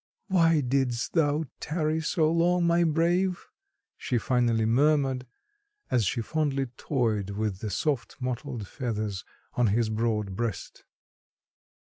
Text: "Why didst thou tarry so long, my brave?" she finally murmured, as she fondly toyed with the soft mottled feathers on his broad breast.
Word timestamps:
"Why 0.29 0.61
didst 0.61 1.13
thou 1.13 1.43
tarry 1.59 2.01
so 2.01 2.31
long, 2.31 2.65
my 2.65 2.83
brave?" 2.83 3.45
she 3.95 4.17
finally 4.17 4.65
murmured, 4.65 5.27
as 5.91 6.05
she 6.05 6.21
fondly 6.23 6.65
toyed 6.75 7.29
with 7.29 7.59
the 7.59 7.69
soft 7.69 8.19
mottled 8.19 8.67
feathers 8.67 9.23
on 9.53 9.67
his 9.67 9.91
broad 9.91 10.35
breast. 10.35 10.85